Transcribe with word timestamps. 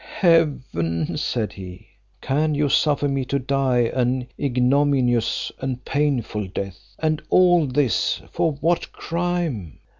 "Heaven!" 0.17 1.15
said 1.15 1.53
he, 1.53 1.85
"can 2.21 2.55
you 2.55 2.69
suffer 2.69 3.07
me 3.07 3.23
to 3.25 3.37
die 3.37 3.91
an 3.93 4.25
ignominious 4.39 5.51
and 5.59 5.85
painful 5.85 6.47
death? 6.47 6.95
And 6.97 7.21
all 7.29 7.67
this, 7.67 8.19
for 8.31 8.53
what 8.53 8.91
crime? 8.93 9.77